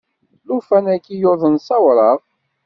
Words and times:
Llufan-agi 0.45 1.15
yuḍen 1.21 1.55
sawraɣ. 1.67 2.19